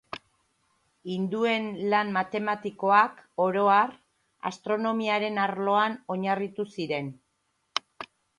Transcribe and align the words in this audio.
Hinduen 1.15 1.67
lan 1.93 2.09
matematikoak, 2.15 3.19
oro 3.45 3.67
har, 3.75 3.93
astronomiaren 4.51 5.39
arloan 5.45 5.99
oinarritu 6.17 6.67
ziren. 6.79 7.13